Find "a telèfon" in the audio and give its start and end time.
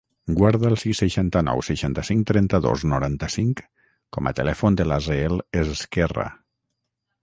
4.33-4.81